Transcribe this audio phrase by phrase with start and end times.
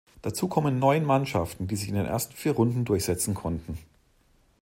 [0.23, 3.77] Dazu kommen neun Mannschaften, die sich in den ersten vier Runden durchsetzen konnten.